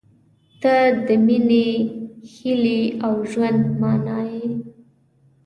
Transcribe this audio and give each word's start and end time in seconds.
•ته 0.61 0.75
د 1.05 1.07
مینې، 1.25 1.67
هیلې، 2.31 2.81
او 3.05 3.13
ژوند 3.31 3.59
معنی 3.81 4.23
یې. 4.35 4.45